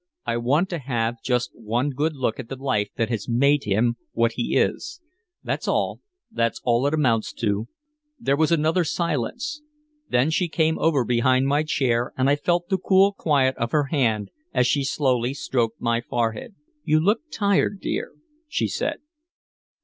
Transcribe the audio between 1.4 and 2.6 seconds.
one good look at the